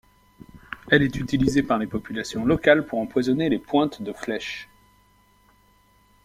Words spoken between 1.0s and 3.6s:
est utilisée par les populations locales pour empoisonner les